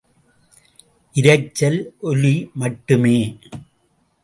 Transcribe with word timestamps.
இரைச்சல், 1.15 1.77
ஒலி 2.11 2.33
மட்டுமே! 2.55 3.15